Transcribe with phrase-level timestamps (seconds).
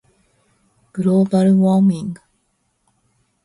[0.93, 2.17] global warming